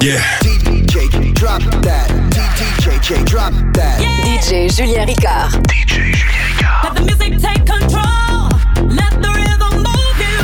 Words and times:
Yeah. 0.00 0.22
DJ, 0.42 1.34
drop 1.34 1.60
that. 1.82 2.08
DJ, 2.30 3.24
drop 3.24 3.52
that. 3.74 3.98
DJ 4.22 4.68
Julien 4.70 5.04
Ricard. 5.06 5.50
DJ 5.66 6.12
Julien 6.14 6.46
Ricard. 6.46 6.84
Let 6.84 6.94
the 6.94 7.02
music 7.02 7.34
take 7.42 7.66
control. 7.66 8.46
Let 8.94 9.10
the 9.20 9.28
rhythm 9.34 9.82
move 9.82 10.18
you. 10.22 10.38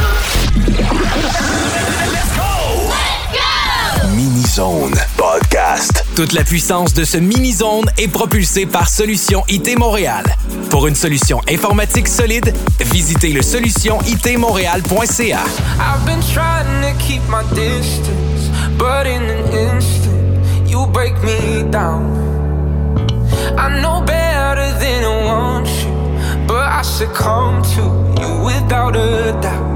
Let's 2.11 2.35
go. 2.35 2.91
Let's 2.91 4.03
go. 4.03 4.11
Mini 4.17 4.43
Zone 4.43 4.99
Podcast. 5.17 6.03
Toute 6.17 6.33
la 6.33 6.43
puissance 6.43 6.93
de 6.93 7.05
ce 7.05 7.19
mini-zone 7.19 7.89
est 7.97 8.09
propulsée 8.09 8.67
par 8.67 8.89
Solution 8.89 9.45
IT 9.49 9.79
Montréal. 9.79 10.25
Pour 10.71 10.89
une 10.89 10.97
solution 10.97 11.41
informatique 11.49 12.09
solide, 12.09 12.53
visitez 12.81 13.33
le 13.33 13.43
solutionitmontréal.ca. 13.43 15.45
I've 15.79 16.05
been 16.05 16.21
trying 16.33 16.83
to 16.83 16.93
keep 16.99 17.23
my 17.29 17.45
distance, 17.55 18.34
but 18.79 19.07
in 19.07 19.23
an 19.23 19.45
instant, 19.53 20.69
you 20.69 20.87
break 20.87 21.15
me 21.23 21.63
down. 21.71 22.03
I 23.57 23.81
know 23.81 24.03
better 24.05 24.69
than 24.79 25.05
I 25.05 25.25
want 25.31 25.69
you, 25.83 26.47
but 26.47 26.67
I 26.67 26.83
succumb 26.83 27.63
to 27.75 27.83
you 28.21 28.45
without 28.45 28.97
a 28.97 29.33
doubt. 29.41 29.75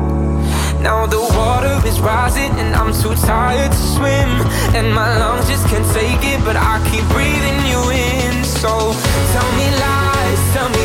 Now 0.81 1.07
the 1.07 1.21
water 1.21 1.75
is 1.87 1.99
rising 2.01 2.53
and 2.61 2.75
I'm 2.75 2.93
too 2.93 3.15
tired 3.27 3.73
to 3.73 3.83
swim 3.97 4.31
And 4.79 4.95
my 4.95 5.19
lungs 5.19 5.49
just 5.49 5.67
can't 5.67 5.85
take 5.93 6.23
it 6.23 6.45
but 6.45 6.55
I 6.55 6.79
keep 6.89 7.05
breathing 7.11 7.59
you 7.67 7.83
in 7.91 8.45
So 8.45 8.69
tell 9.33 9.51
me 9.59 9.67
lies, 9.75 10.41
tell 10.55 10.69
me 10.71 10.85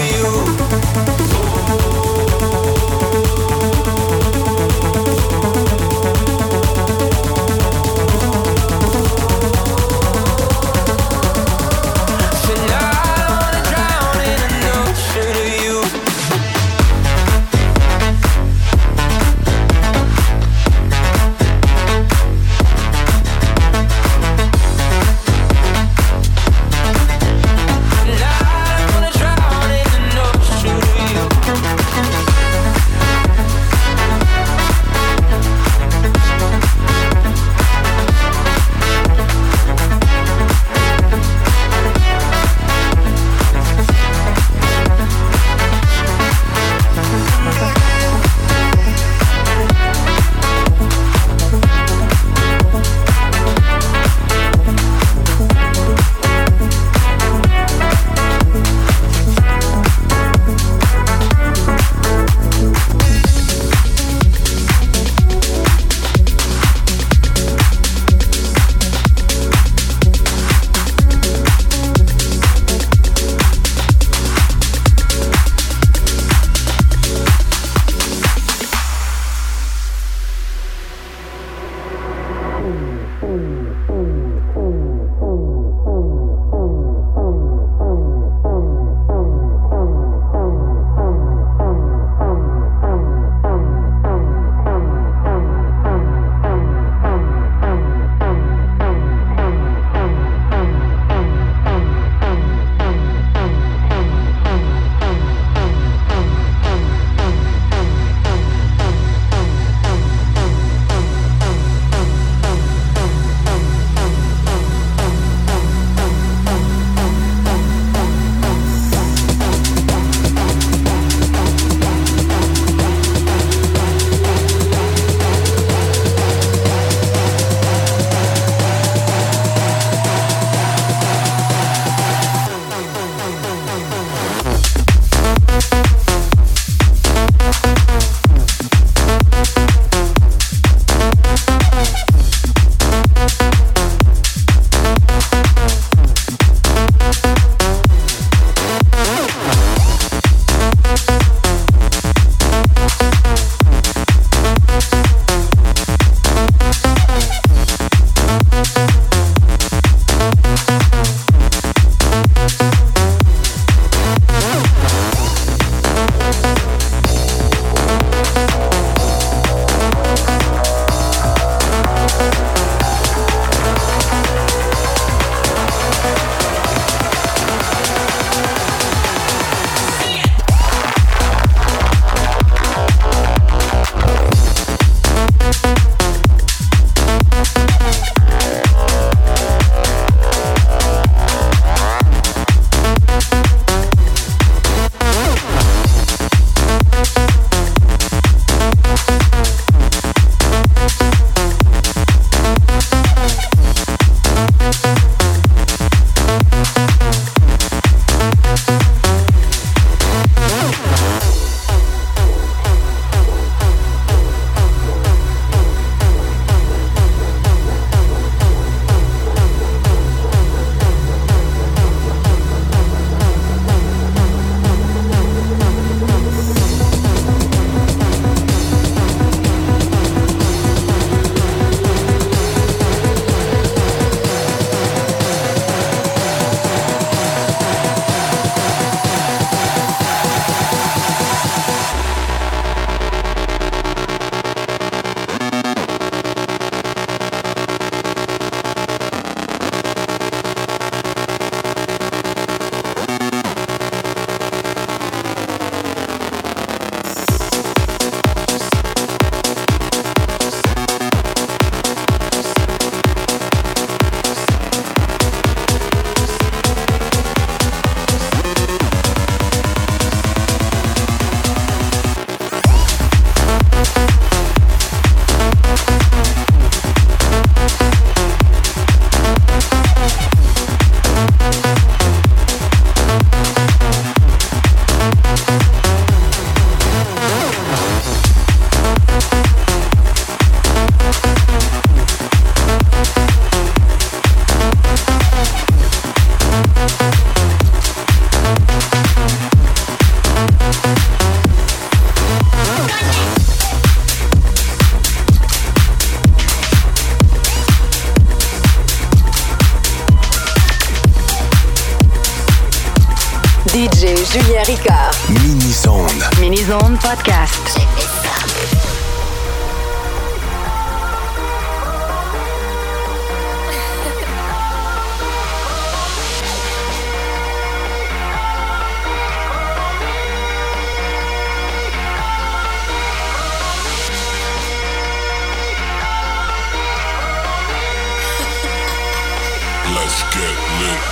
get 340.81 341.10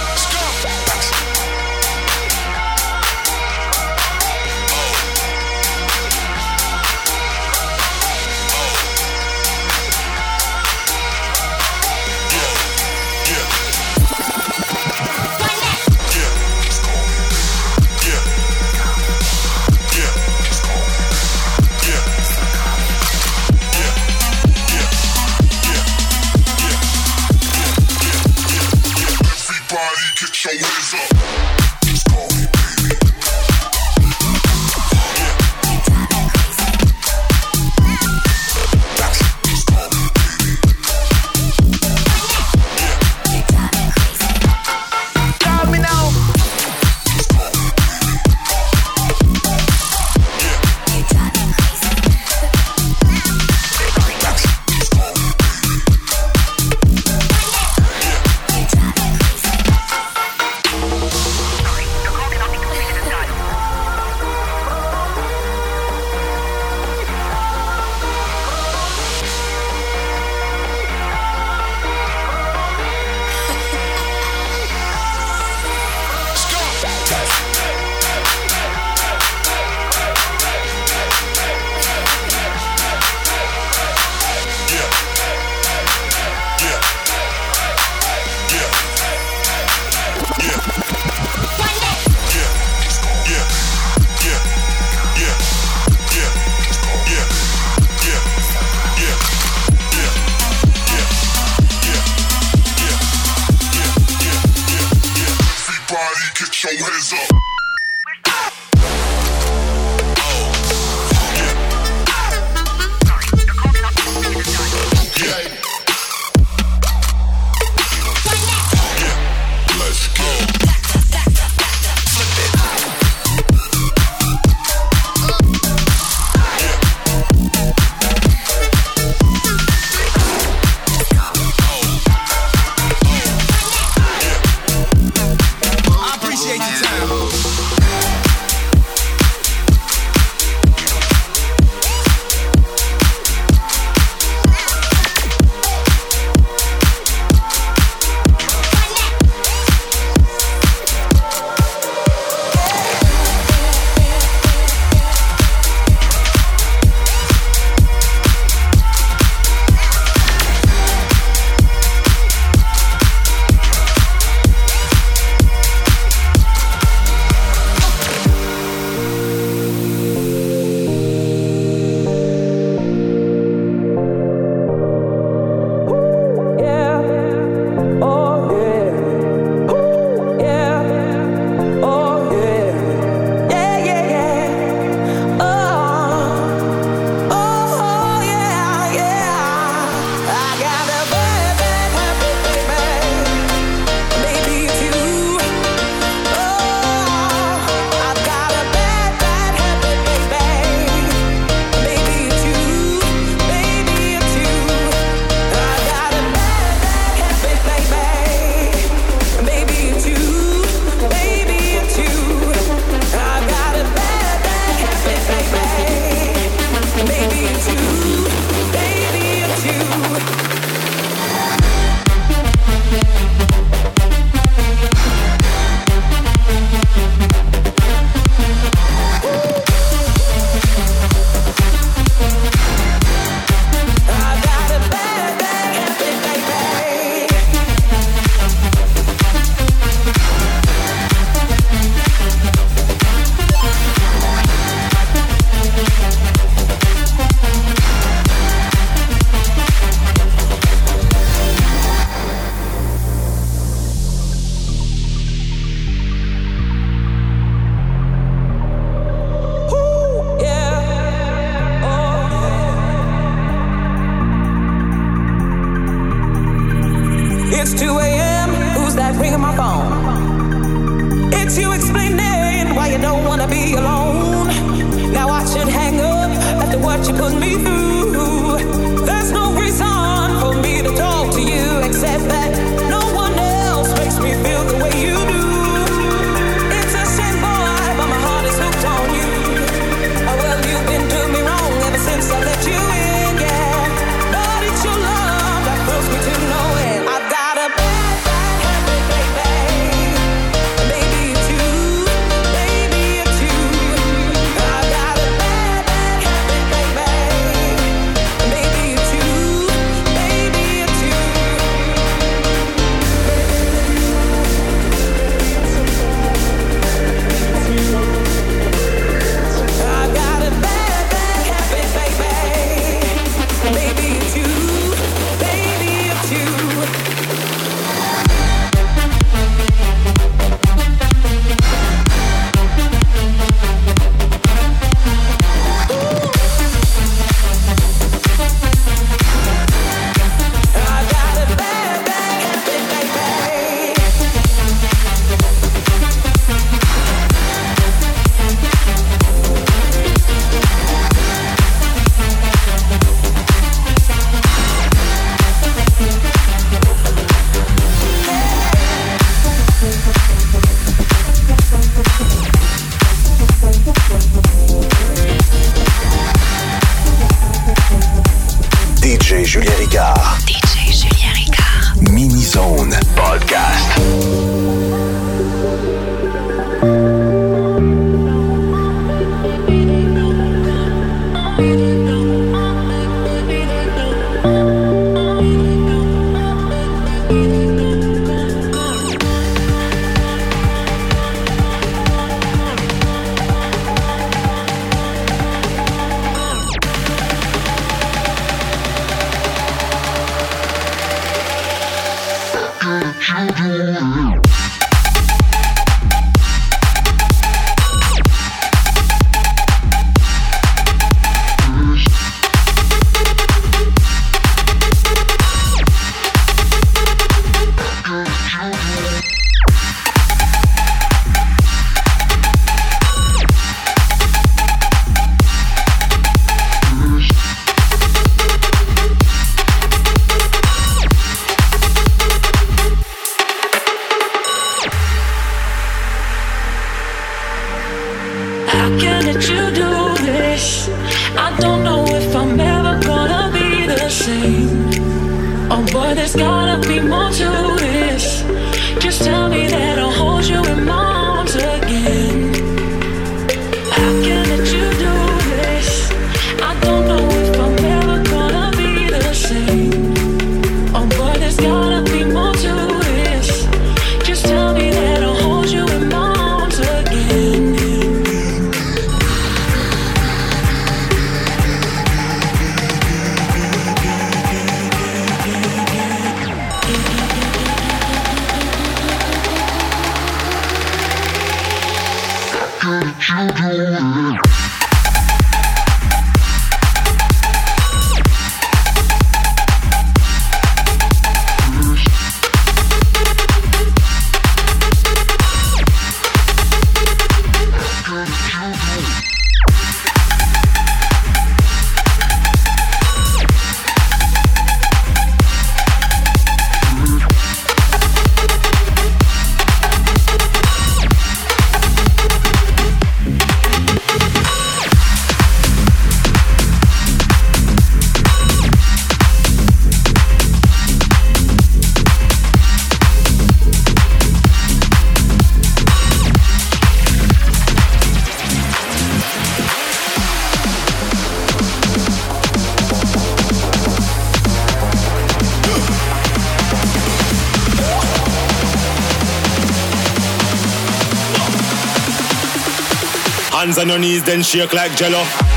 Hands 543.59 543.77
on 543.77 543.89
your 543.89 543.99
knees, 543.99 544.23
then 544.23 544.41
shake 544.41 544.71
like 544.71 544.95
jello. 544.95 545.48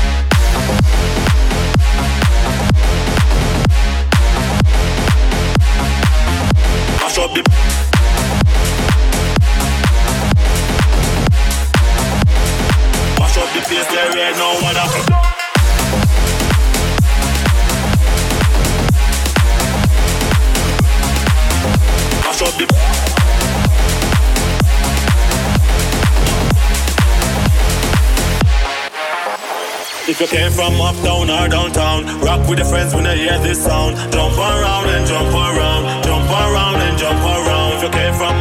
If 30.13 30.21
you 30.21 30.27
came 30.27 30.51
from 30.51 30.79
uptown 30.79 31.25
or 31.25 31.49
downtown, 31.49 32.05
rock 32.21 32.47
with 32.47 32.59
your 32.59 32.67
friends 32.67 32.93
when 32.93 33.03
they 33.03 33.17
hear 33.17 33.39
this 33.39 33.65
sound. 33.65 33.97
Jump 34.13 34.37
around 34.37 34.85
and 34.93 35.07
jump 35.09 35.33
around, 35.33 36.05
jump 36.05 36.29
around 36.29 36.77
and 36.85 36.95
jump 36.99 37.17
around. 37.17 37.73
If 37.73 37.81
you 37.81 37.89
came 37.89 38.13
from 38.13 38.32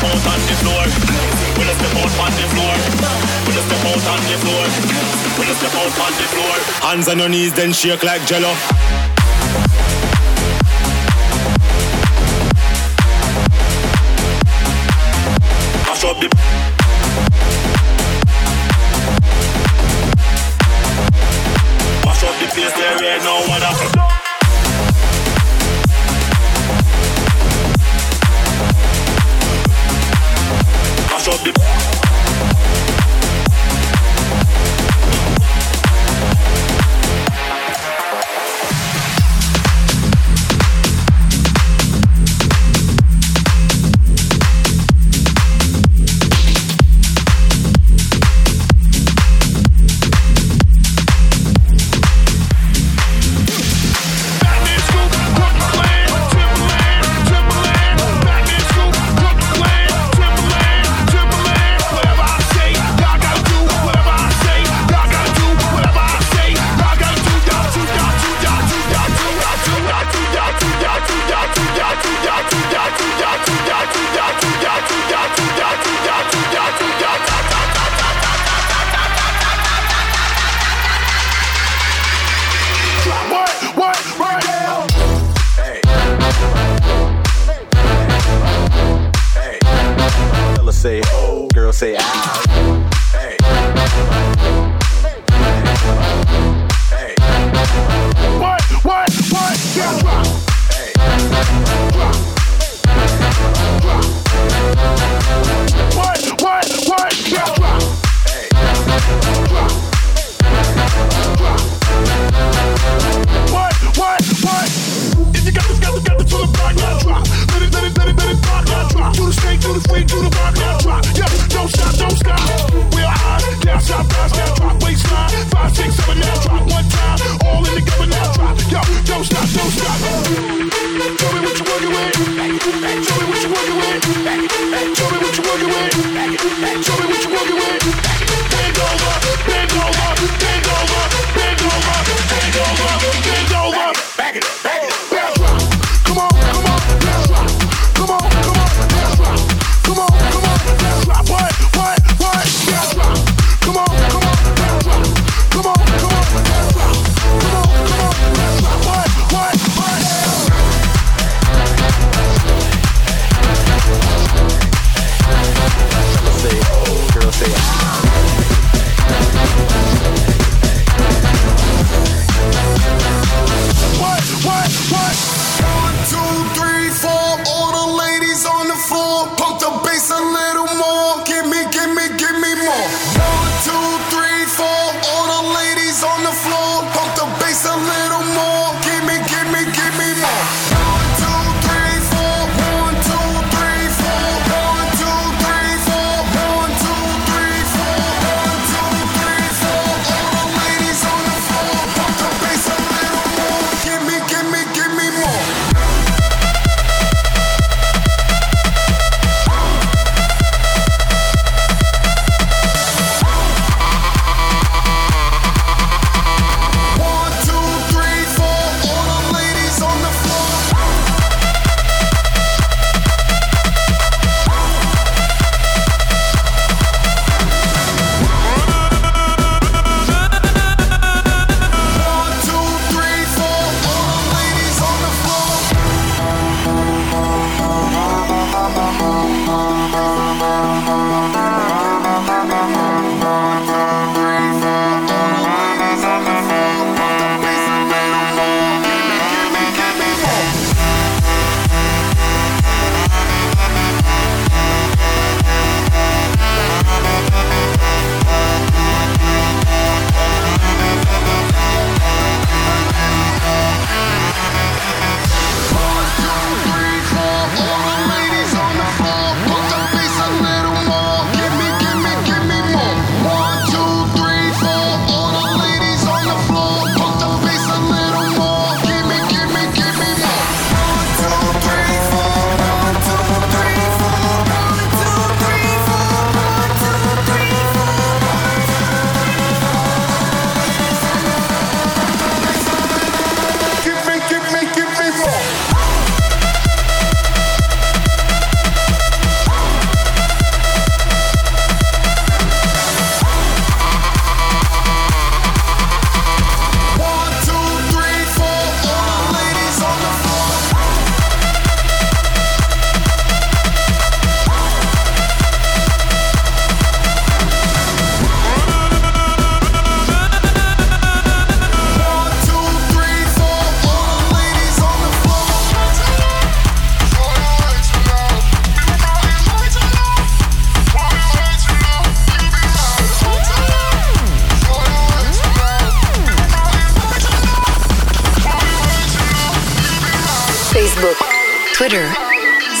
Step 0.00 0.12
out 0.12 0.26
on 0.32 0.40
the 0.48 0.54
floor. 0.64 0.84
When 1.58 1.68
I 1.68 1.74
step 1.74 1.92
out 1.92 2.20
on 2.24 2.32
the 2.32 2.46
floor. 2.48 2.74
When 3.44 3.54
I 3.54 3.60
step 3.60 3.84
out 3.84 4.06
on 4.08 4.20
the 4.24 4.36
floor. 4.40 4.64
When 5.36 5.46
I 5.46 5.52
step 5.52 5.74
out 5.74 6.00
on 6.00 6.12
the 6.16 6.26
floor. 6.32 6.56
Hands 6.88 7.08
on 7.08 7.18
your 7.18 7.28
knees, 7.28 7.52
then 7.52 7.74
shake 7.74 8.02
like 8.02 8.24
jello. 8.24 8.50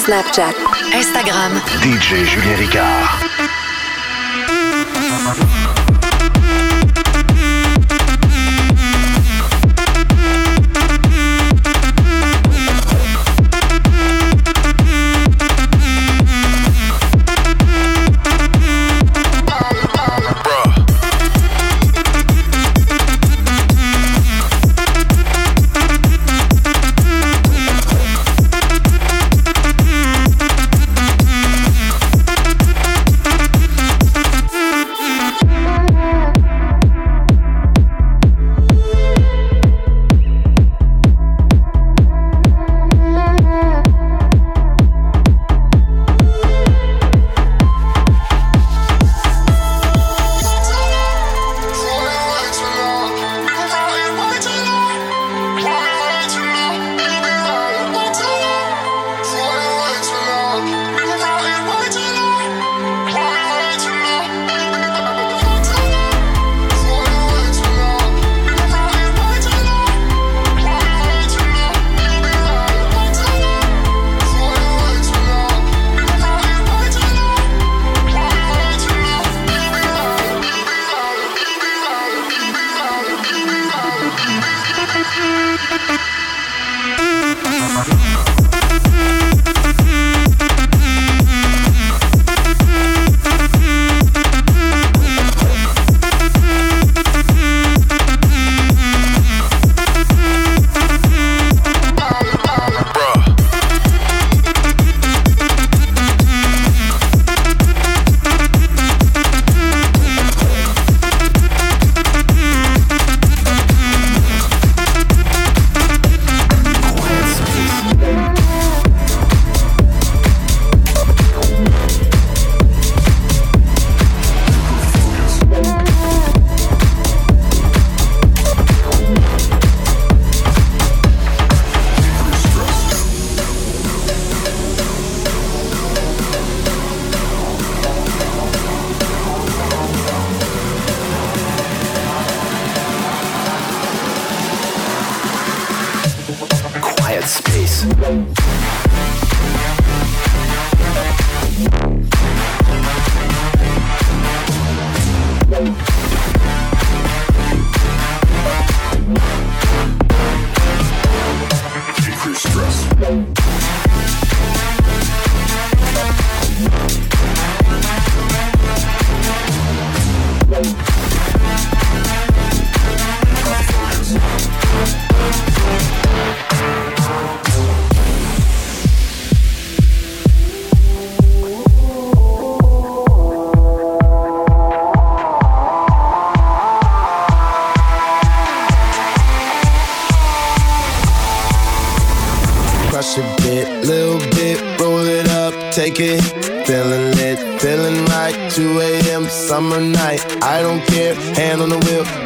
Snapchat, 0.00 0.54
Instagram. 0.94 1.60
DJ 1.82 2.24
Julien 2.24 2.56
Ricard. 2.56 3.20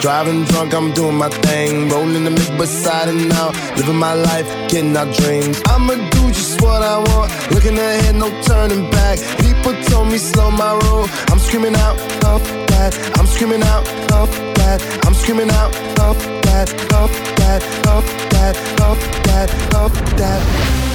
Driving 0.05 0.45
drunk, 0.45 0.75
I'm 0.75 0.93
doing 0.93 1.17
my 1.17 1.31
thing. 1.31 1.89
Rolling 1.89 2.25
the 2.25 2.31
mid 2.31 2.59
beside 2.59 3.09
and 3.09 3.33
out. 3.33 3.55
Living 3.77 3.97
my 3.97 4.13
life, 4.13 4.47
getting 4.69 4.95
our 4.97 5.11
dreams. 5.13 5.61
I'ma 5.67 5.95
do 6.11 6.29
just 6.29 6.61
what 6.61 6.83
I 6.83 6.99
want. 6.99 7.33
Looking 7.51 7.79
ahead, 7.79 8.15
no 8.15 8.29
turning 8.43 8.91
back. 8.91 9.19
People 9.41 9.73
told 9.85 10.09
me 10.09 10.19
slow 10.19 10.51
my 10.51 10.73
roll. 10.85 11.07
I'm 11.29 11.39
screaming 11.39 11.75
out, 11.77 11.99
fuck 12.21 12.43
that. 12.69 12.93
I'm 13.19 13.27
screaming 13.27 13.63
out, 13.63 13.87
fuck 14.09 14.31
that. 14.59 14.83
I'm 15.07 15.15
screaming 15.15 15.51
out, 15.51 15.75
fuck 15.97 16.19
that, 16.45 16.69
fuck 16.91 17.11
that, 17.41 17.63
fuck 17.85 18.05
that, 18.31 18.57
fuck 18.77 18.99
that, 19.25 19.51
fuck 19.73 20.17
that. 20.19 20.85
and 20.85 20.94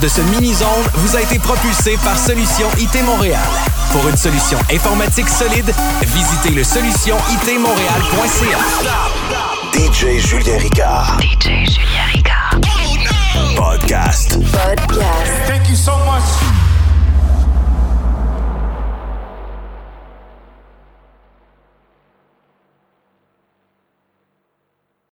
de 0.00 0.06
ce 0.08 0.20
mini-zone 0.20 0.68
vous 0.94 1.16
a 1.16 1.22
été 1.22 1.40
propulsé 1.40 1.98
par 2.04 2.16
Solution 2.16 2.68
IT 2.78 3.02
Montréal. 3.04 3.40
Pour 3.90 4.08
une 4.08 4.16
solution 4.16 4.56
informatique 4.72 5.28
solide, 5.28 5.74
visitez 6.02 6.50
le 6.50 6.62
solutionitmontréal.ca. 6.62 8.58
DJ 9.74 10.20
Julien 10.20 10.58
Ricard. 10.58 11.18
DJ 11.20 11.66
Julien 11.68 12.06
Ricard. 12.14 12.60
Podcast. 13.56 14.38
Podcast. 14.52 15.32
Thank 15.48 15.68
you 15.68 15.74
so 15.76 15.96
much. 16.06 16.51